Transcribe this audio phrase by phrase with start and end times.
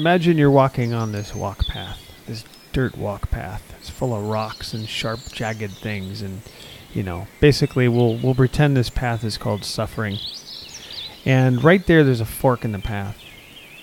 [0.00, 3.74] imagine you're walking on this walk path, this dirt walk path.
[3.78, 6.40] It's full of rocks and sharp, jagged things, and
[6.94, 10.16] you know, basically, we'll we'll pretend this path is called suffering.
[11.26, 13.22] And right there, there's a fork in the path,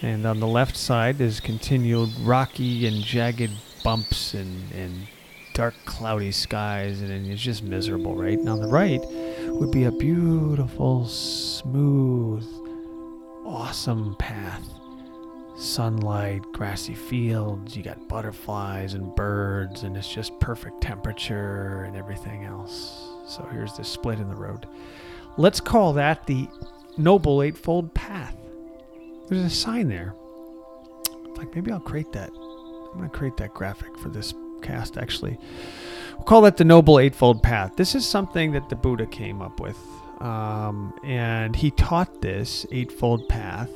[0.02, 3.52] and on the left side is continued rocky and jagged
[3.84, 5.08] bumps and and
[5.54, 8.40] dark, cloudy skies, and it's just miserable, right?
[8.40, 9.02] And on the right
[9.50, 12.44] would be a beautiful, smooth,
[13.46, 14.68] awesome path
[15.58, 22.46] sunlight, grassy fields, you got butterflies and birds, and it's just perfect temperature and everything
[22.46, 23.10] else.
[23.28, 24.68] So here's this split in the road.
[25.38, 26.48] Let's call that the
[26.98, 28.36] Noble Eightfold Path.
[29.28, 30.16] There's a sign there.
[31.36, 32.30] Like maybe I'll create that.
[32.32, 35.38] I'm going to create that graphic for this cast actually.
[36.16, 37.76] We'll call that the Noble Eightfold Path.
[37.76, 39.78] This is something that the Buddha came up with.
[40.20, 43.70] Um, and he taught this Eightfold Path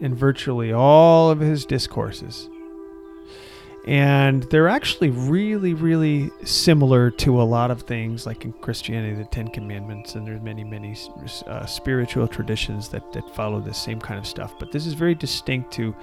[0.00, 2.48] in virtually all of his discourses.
[3.86, 9.26] And they're actually really, really similar to a lot of things, like in Christianity, the
[9.26, 10.96] Ten Commandments, and there's many, many
[11.46, 14.58] uh, spiritual traditions that, that follow this same kind of stuff.
[14.58, 15.94] But this is very distinct to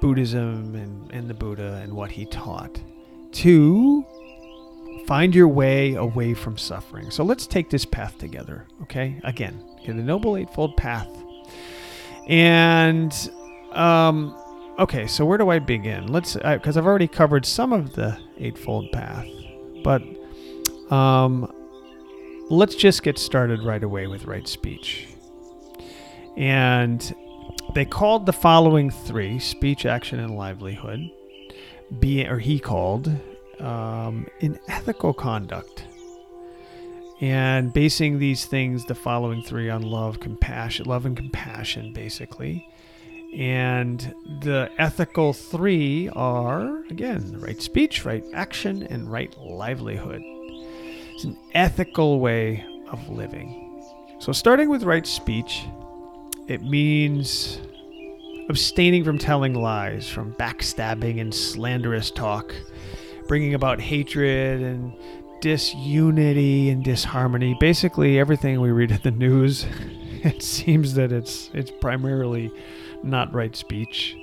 [0.00, 2.80] Buddhism and, and the Buddha and what he taught.
[3.32, 4.06] To
[5.06, 7.10] find your way away from suffering.
[7.10, 9.20] So let's take this path together, okay?
[9.24, 11.08] Again, okay, the Noble Eightfold Path
[12.28, 13.30] and
[13.72, 14.36] um,
[14.78, 16.06] okay, so where do I begin?
[16.08, 19.26] Let's because I've already covered some of the eightfold path,
[19.82, 20.02] but
[20.92, 21.52] um,
[22.50, 25.08] let's just get started right away with right speech.
[26.36, 27.14] And
[27.74, 31.10] they called the following three speech, action, and livelihood.
[31.98, 33.10] Be or he called
[33.60, 35.87] um, in ethical conduct
[37.20, 42.68] and basing these things, the following three, on love, compassion, love and compassion, basically.
[43.36, 50.22] And the ethical three are, again, right speech, right action, and right livelihood.
[50.24, 53.82] It's an ethical way of living.
[54.20, 55.66] So, starting with right speech,
[56.46, 57.60] it means
[58.48, 62.54] abstaining from telling lies, from backstabbing and slanderous talk,
[63.26, 64.92] bringing about hatred and
[65.40, 67.56] disunity and disharmony.
[67.58, 69.66] Basically, everything we read in the news,
[70.22, 72.50] it seems that it's it's primarily
[73.02, 74.16] not right speech.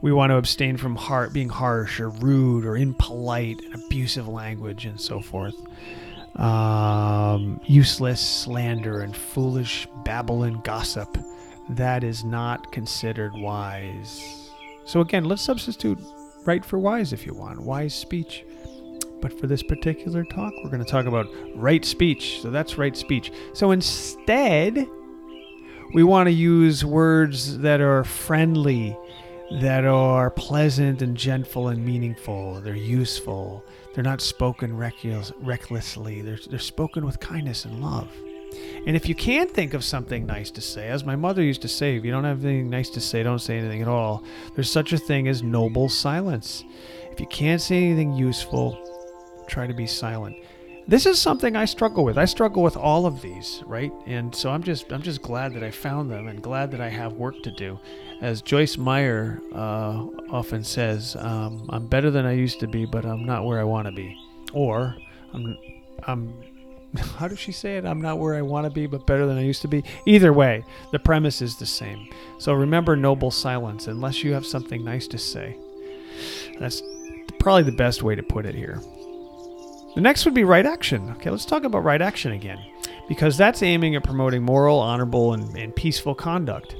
[0.00, 4.84] We want to abstain from har- being harsh or rude or impolite and abusive language
[4.84, 5.54] and so forth.
[6.36, 11.16] Um, useless slander and foolish babble and gossip.
[11.68, 14.50] That is not considered wise.
[14.84, 15.98] So, again, let's substitute
[16.44, 17.60] right for wise if you want.
[17.60, 18.44] Wise speech.
[19.22, 22.42] But for this particular talk, we're going to talk about right speech.
[22.42, 23.32] So that's right speech.
[23.54, 24.86] So instead,
[25.94, 28.96] we want to use words that are friendly,
[29.60, 32.60] that are pleasant and gentle and meaningful.
[32.60, 33.64] They're useful.
[33.94, 36.20] They're not spoken recklessly.
[36.22, 38.10] They're, they're spoken with kindness and love.
[38.86, 41.68] And if you can't think of something nice to say, as my mother used to
[41.68, 44.24] say, if you don't have anything nice to say, don't say anything at all.
[44.54, 46.64] There's such a thing as noble silence.
[47.10, 48.78] If you can't say anything useful,
[49.52, 50.36] try to be silent.
[50.88, 52.18] This is something I struggle with.
[52.18, 53.92] I struggle with all of these, right?
[54.06, 56.88] And so I'm just I'm just glad that I found them and glad that I
[56.88, 57.78] have work to do.
[58.20, 63.04] As Joyce Meyer uh, often says, um, I'm better than I used to be, but
[63.04, 64.16] I'm not where I want to be.
[64.52, 64.96] Or
[65.32, 65.56] I'm
[66.08, 66.34] I'm
[67.18, 67.84] how does she say it?
[67.84, 69.84] I'm not where I want to be, but better than I used to be.
[70.06, 72.08] Either way, the premise is the same.
[72.38, 75.56] So remember noble silence unless you have something nice to say.
[76.58, 76.82] That's
[77.38, 78.82] probably the best way to put it here.
[79.94, 81.10] The next would be right action.
[81.10, 82.58] Okay, let's talk about right action again,
[83.08, 86.76] because that's aiming at promoting moral, honorable, and, and peaceful conduct.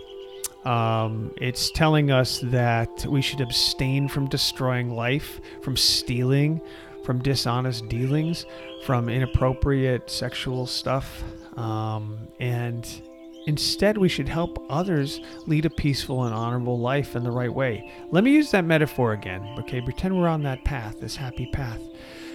[0.64, 6.60] Um, it's telling us that we should abstain from destroying life, from stealing,
[7.04, 8.46] from dishonest dealings,
[8.84, 11.22] from inappropriate sexual stuff,
[11.58, 13.02] um, and
[13.46, 17.92] instead we should help others lead a peaceful and honorable life in the right way.
[18.10, 19.42] Let me use that metaphor again.
[19.58, 21.82] Okay, pretend we're on that path, this happy path.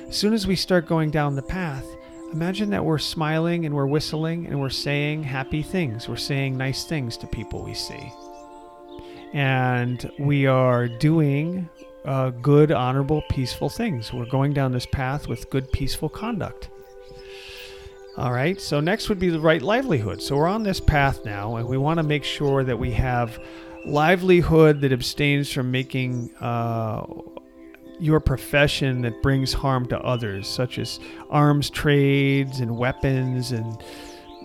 [0.07, 1.85] As soon as we start going down the path,
[2.31, 6.07] imagine that we're smiling and we're whistling and we're saying happy things.
[6.07, 8.11] We're saying nice things to people we see.
[9.33, 11.67] And we are doing
[12.05, 14.13] uh, good, honorable, peaceful things.
[14.13, 16.69] We're going down this path with good, peaceful conduct.
[18.15, 20.21] All right, so next would be the right livelihood.
[20.21, 23.37] So we're on this path now, and we want to make sure that we have
[23.85, 27.05] livelihood that abstains from making uh,
[27.99, 30.99] your profession that brings harm to others, such as
[31.29, 33.81] arms trades and weapons and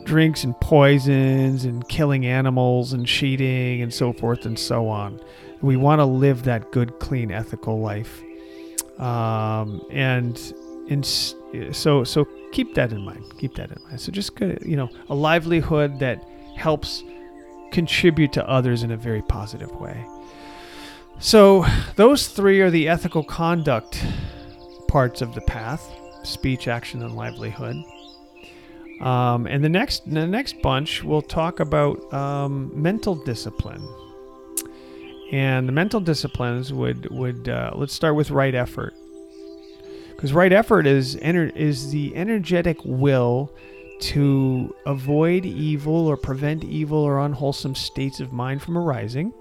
[0.04, 5.20] drinks and poisons and killing animals and cheating and so forth and so on.
[5.60, 8.22] We want to live that good, clean, ethical life.
[8.99, 10.38] Um, and
[10.88, 13.25] in, so so keep that in mind.
[13.38, 14.00] Keep that in mind.
[14.00, 16.25] So just good, you know, a livelihood that
[16.56, 17.02] helps
[17.72, 20.05] contribute to others in a very positive way.
[21.19, 21.64] So
[21.97, 24.05] those three are the ethical conduct
[24.88, 25.88] parts of the path:
[26.25, 27.76] speech, action, and livelihood.
[29.00, 33.87] Um, and the next the next bunch we'll talk about um, mental discipline.
[35.32, 38.94] And the mental disciplines would would uh, let's start with right effort
[40.23, 43.53] because right effort is ener- is the energetic will
[43.99, 49.32] to avoid evil or prevent evil or unwholesome states of mind from arising.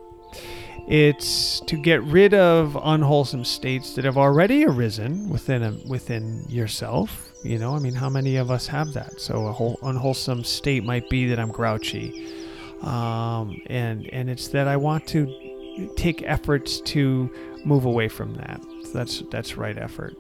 [0.88, 7.32] It's to get rid of unwholesome states that have already arisen within a, within yourself.
[7.44, 9.20] You know, I mean, how many of us have that?
[9.20, 12.34] So a whole unwholesome state might be that I'm grouchy,
[12.82, 17.34] um, and and it's that I want to take efforts to
[17.66, 18.62] move away from that.
[18.84, 20.16] So that's that's right effort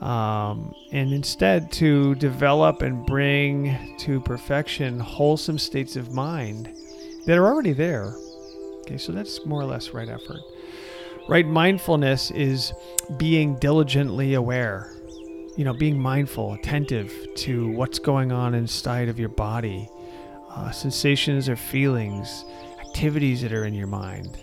[0.00, 6.74] um, and instead to develop and bring to perfection wholesome states of mind
[7.26, 8.14] that are already there.
[8.86, 10.40] Okay, so that's more or less right effort.
[11.28, 12.72] Right mindfulness is
[13.16, 14.92] being diligently aware,
[15.56, 19.90] you know, being mindful, attentive to what's going on inside of your body,
[20.50, 22.44] uh, sensations or feelings,
[22.80, 24.38] activities that are in your mind,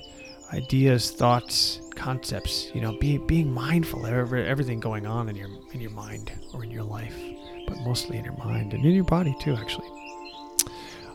[0.52, 2.70] ideas, thoughts, concepts.
[2.76, 6.66] You know, be, being mindful of everything going on in your in your mind or
[6.66, 7.16] in your life,
[7.66, 9.88] but mostly in your mind and in your body too, actually.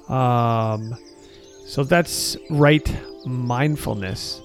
[0.08, 0.96] Um,
[1.66, 2.90] so that's right
[3.26, 4.40] mindfulness.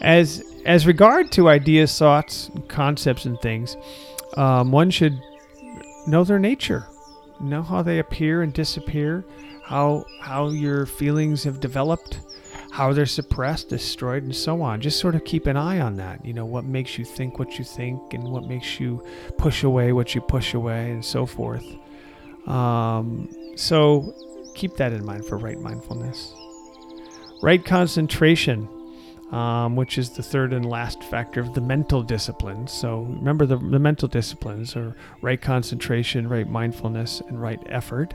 [0.00, 3.76] As as regard to ideas, thoughts, concepts, and things,
[4.36, 5.20] um, one should
[6.06, 6.86] know their nature,
[7.40, 9.24] know how they appear and disappear,
[9.64, 12.20] how how your feelings have developed
[12.70, 14.80] how they're suppressed, destroyed, and so on.
[14.80, 16.24] Just sort of keep an eye on that.
[16.24, 19.04] You know, what makes you think what you think and what makes you
[19.38, 21.64] push away what you push away and so forth.
[22.46, 24.14] Um, so
[24.54, 26.32] keep that in mind for right mindfulness.
[27.42, 28.68] Right concentration,
[29.32, 32.72] um, which is the third and last factor of the mental disciplines.
[32.72, 38.14] So remember the, the mental disciplines are right concentration, right mindfulness, and right effort.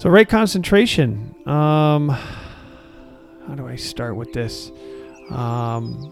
[0.00, 1.34] So, right concentration.
[1.46, 4.72] Um, how do I start with this?
[5.30, 6.10] Um,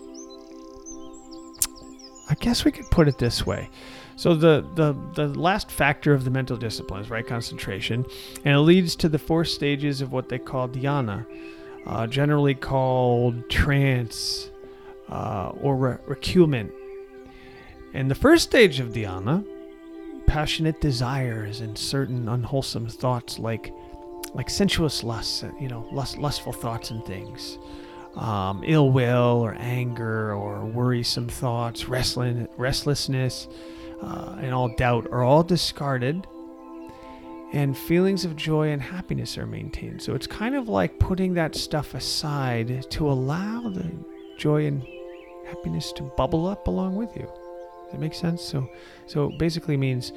[2.29, 3.71] I guess we could put it this way.
[4.19, 8.05] So the, the the last factor of the mental discipline is right concentration,
[8.45, 11.25] and it leads to the four stages of what they call dhyana,
[11.87, 14.51] uh, generally called trance
[15.09, 16.73] uh, or re- recuement.
[17.95, 19.47] And the first stage of dhyana,
[20.27, 23.73] passionate desires and certain unwholesome thoughts like
[24.35, 27.57] like sensuous lusts, you know, lust, lustful thoughts and things,
[28.17, 33.47] um, ill will or anger or worrisome thoughts, restless, restlessness,
[34.03, 36.27] uh, and all doubt are all discarded,
[37.53, 40.03] and feelings of joy and happiness are maintained.
[40.03, 43.91] So it's kind of like putting that stuff aside to allow the
[44.37, 44.87] joy and
[45.47, 47.23] happiness to bubble up along with you.
[47.23, 48.43] Does that make sense?
[48.43, 48.69] So,
[49.07, 50.13] so basically means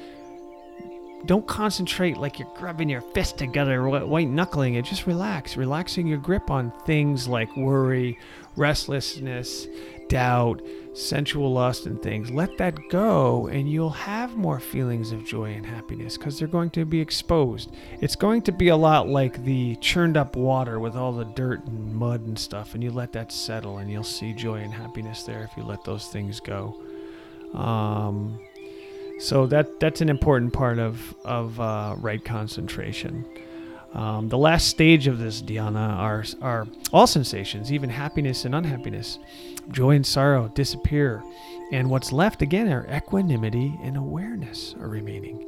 [1.24, 4.84] don't concentrate like you're grabbing your fist together, white knuckling it.
[4.84, 8.18] Just relax, relaxing your grip on things like worry,
[8.56, 9.66] restlessness,
[10.12, 10.60] doubt,
[10.92, 12.30] sensual lust, and things.
[12.30, 16.68] Let that go, and you'll have more feelings of joy and happiness because they're going
[16.70, 17.70] to be exposed.
[18.02, 21.64] It's going to be a lot like the churned up water with all the dirt
[21.66, 25.22] and mud and stuff, and you let that settle, and you'll see joy and happiness
[25.22, 26.78] there if you let those things go.
[27.54, 28.38] Um,
[29.18, 33.24] so that that's an important part of of uh, right concentration.
[33.94, 39.18] Um, the last stage of this dhyana are are all sensations, even happiness and unhappiness,
[39.70, 41.22] joy and sorrow disappear,
[41.72, 45.46] and what's left again are equanimity and awareness are remaining.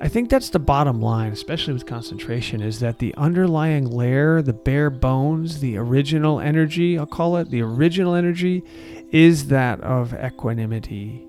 [0.00, 4.52] I think that's the bottom line, especially with concentration, is that the underlying layer, the
[4.52, 8.62] bare bones, the original energy, I'll call it the original energy,
[9.10, 11.26] is that of equanimity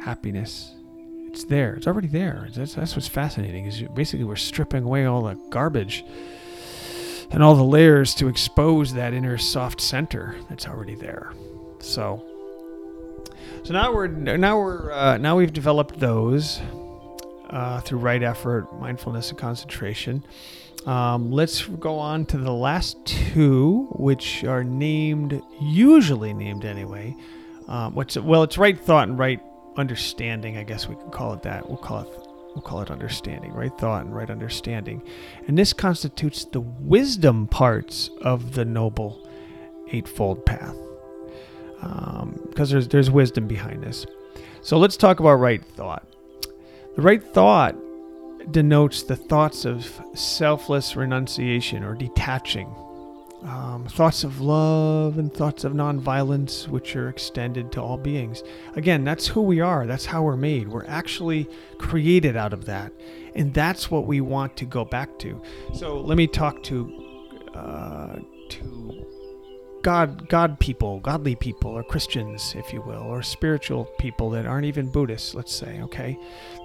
[0.00, 0.74] happiness.
[1.32, 1.74] It's there.
[1.74, 2.48] It's already there.
[2.54, 3.64] That's, that's what's fascinating.
[3.64, 6.04] Is basically we're stripping away all the garbage
[7.30, 11.32] and all the layers to expose that inner soft center that's already there.
[11.80, 12.22] So,
[13.64, 16.60] so now we're now we're uh, now we've developed those
[17.48, 20.22] uh, through right effort, mindfulness, and concentration.
[20.84, 27.16] Um, let's go on to the last two, which are named, usually named anyway.
[27.68, 29.40] Um, what's well, it's right thought and right
[29.76, 31.68] understanding, I guess we could call it that.
[31.68, 32.08] We'll call it
[32.54, 35.02] we'll call it understanding, right thought and right understanding.
[35.46, 39.26] And this constitutes the wisdom parts of the Noble
[39.90, 40.76] Eightfold Path.
[41.80, 44.06] Because um, there's, there's wisdom behind this.
[44.60, 46.06] So let's talk about right thought.
[46.94, 47.74] The right thought
[48.52, 52.72] denotes the thoughts of selfless renunciation or detaching
[53.44, 58.42] um, thoughts of love and thoughts of nonviolence, which are extended to all beings.
[58.76, 59.86] Again, that's who we are.
[59.86, 60.68] That's how we're made.
[60.68, 62.92] We're actually created out of that,
[63.34, 65.42] and that's what we want to go back to.
[65.74, 67.18] So let me talk to
[67.54, 68.16] uh,
[68.50, 69.06] to
[69.82, 74.66] God, God people, godly people, or Christians, if you will, or spiritual people that aren't
[74.66, 75.34] even Buddhists.
[75.34, 76.16] Let's say, okay,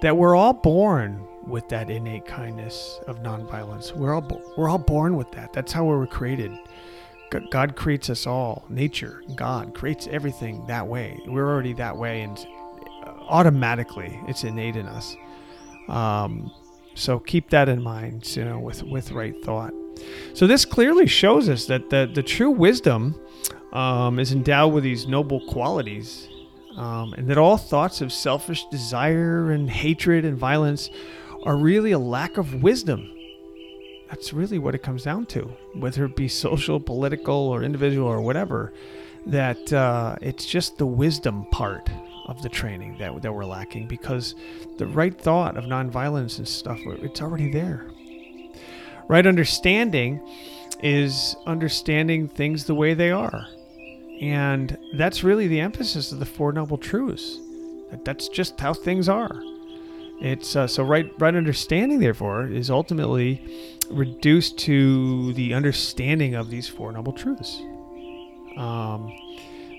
[0.02, 3.94] that we're all born with that innate kindness of nonviolence.
[3.94, 5.52] We're all we're all born with that.
[5.52, 6.52] That's how we were created.
[7.50, 8.64] God creates us all.
[8.70, 11.20] Nature, God creates everything that way.
[11.26, 12.38] We're already that way, and
[13.04, 15.14] uh, automatically it's innate in us.
[15.88, 16.50] Um,
[16.94, 19.72] so keep that in mind, you know, with with right thought.
[20.34, 23.20] So this clearly shows us that the the true wisdom
[23.72, 26.28] um, is endowed with these noble qualities,
[26.76, 30.90] um, and that all thoughts of selfish desire and hatred and violence
[31.48, 33.10] are really a lack of wisdom
[34.10, 38.20] that's really what it comes down to, whether it be social, political, or individual, or
[38.20, 38.70] whatever.
[39.24, 41.88] That uh, it's just the wisdom part
[42.26, 44.34] of the training that, that we're lacking because
[44.76, 47.86] the right thought of nonviolence and stuff, it's already there.
[49.08, 50.20] Right understanding
[50.82, 53.46] is understanding things the way they are.
[54.20, 57.38] And that's really the emphasis of the Four Noble Truths.
[57.90, 59.42] That that's just how things are.
[60.20, 63.40] It's uh, so right right understanding therefore is ultimately
[63.90, 67.60] reduced to the understanding of these four noble truths.
[68.56, 69.16] Um,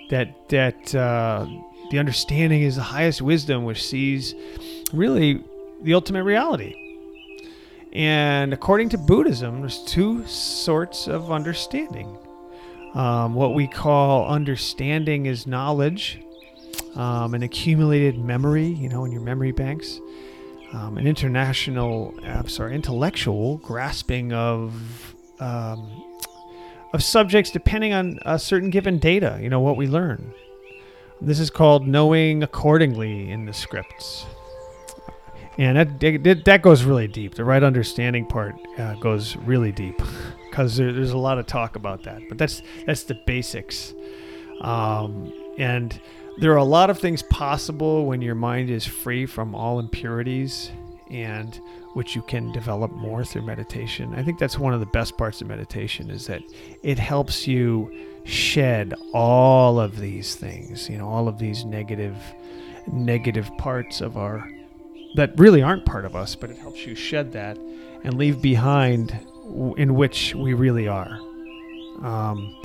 [0.09, 1.45] that that uh,
[1.91, 4.33] the understanding is the highest wisdom, which sees
[4.93, 5.43] really
[5.81, 6.75] the ultimate reality.
[7.91, 12.17] And according to Buddhism, there's two sorts of understanding.
[12.93, 16.19] Um, what we call understanding is knowledge,
[16.95, 19.99] um, an accumulated memory, you know, in your memory banks
[20.73, 26.03] um, an international, I'm sorry, intellectual grasping of um,
[26.93, 29.39] of subjects depending on a certain given data.
[29.41, 30.33] You know what we learn.
[31.21, 34.25] This is called knowing accordingly in the scripts,
[35.57, 37.35] and that that goes really deep.
[37.35, 40.01] The right understanding part uh, goes really deep
[40.49, 42.21] because there, there's a lot of talk about that.
[42.29, 43.93] But that's that's the basics,
[44.61, 45.99] um, and
[46.39, 50.71] there are a lot of things possible when your mind is free from all impurities
[51.09, 51.59] and
[51.93, 54.13] which you can develop more through meditation.
[54.15, 56.41] I think that's one of the best parts of meditation is that
[56.83, 57.91] it helps you
[58.25, 62.15] shed all of these things, you know, all of these negative
[62.91, 64.49] negative parts of our
[65.15, 67.57] that really aren't part of us, but it helps you shed that
[68.03, 69.11] and leave behind
[69.77, 71.19] in which we really are.
[72.01, 72.55] Um,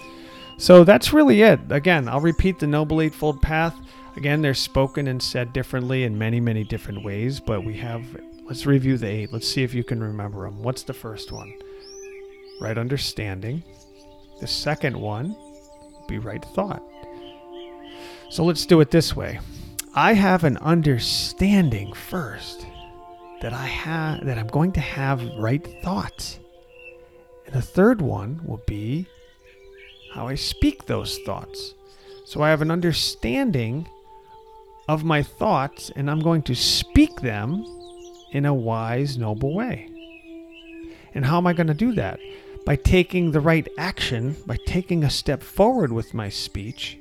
[0.57, 1.61] so that's really it.
[1.71, 3.77] Again, I'll repeat the Noble Eightfold Path.
[4.17, 8.05] Again, they're spoken and said differently in many, many different ways, but we have,
[8.47, 9.33] let's review the eight.
[9.33, 10.63] Let's see if you can remember them.
[10.63, 11.53] What's the first one?
[12.61, 13.65] Right understanding.
[14.41, 15.37] The second one,
[16.07, 16.83] be right thought.
[18.31, 19.41] So let's do it this way.
[19.95, 22.67] I have an understanding first
[23.43, 26.41] that I have that I'm going to have right thoughts.
[27.47, 29.07] And the third one will be
[30.15, 31.75] how I speak those thoughts.
[32.25, 33.89] So I have an understanding
[34.89, 37.65] of my thoughts, and I'm going to speak them
[38.31, 39.91] in a wise, noble way.
[41.15, 42.21] And how am I going to do that?
[42.65, 46.97] By taking the right action, by taking a step forward with my speech,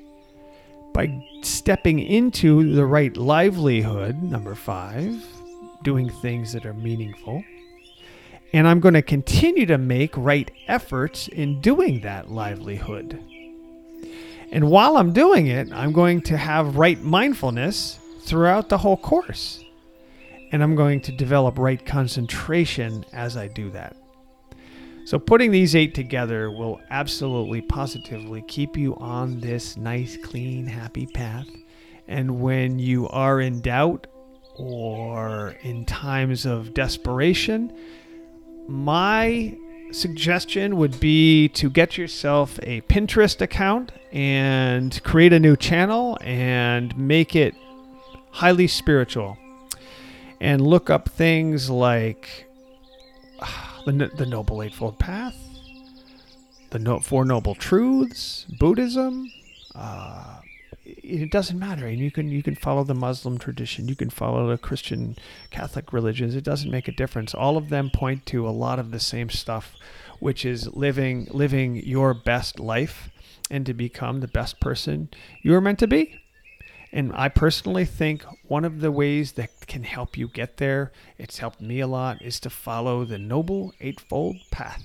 [0.91, 5.23] by stepping into the right livelihood, number five,
[5.83, 7.43] doing things that are meaningful.
[8.53, 13.19] And I'm going to continue to make right efforts in doing that livelihood.
[14.51, 19.63] And while I'm doing it, I'm going to have right mindfulness throughout the whole course.
[20.51, 23.97] And I'm going to develop right concentration as I do that.
[25.05, 31.07] So, putting these eight together will absolutely, positively keep you on this nice, clean, happy
[31.07, 31.47] path.
[32.07, 34.07] And when you are in doubt
[34.55, 37.75] or in times of desperation,
[38.67, 39.57] my
[39.91, 46.97] suggestion would be to get yourself a Pinterest account and create a new channel and
[46.97, 47.55] make it
[48.31, 49.37] highly spiritual.
[50.41, 52.47] And look up things like
[53.85, 55.37] the, the Noble Eightfold Path,
[56.71, 59.31] the no, Four Noble Truths, Buddhism,
[59.75, 60.39] uh,
[61.03, 64.49] it doesn't matter and you can you can follow the muslim tradition you can follow
[64.49, 65.15] the christian
[65.51, 68.91] catholic religions it doesn't make a difference all of them point to a lot of
[68.91, 69.75] the same stuff
[70.19, 73.09] which is living living your best life
[73.51, 75.09] and to become the best person
[75.41, 76.19] you're meant to be
[76.95, 81.39] and I personally think one of the ways that can help you get there, it's
[81.39, 84.83] helped me a lot, is to follow the Noble Eightfold Path.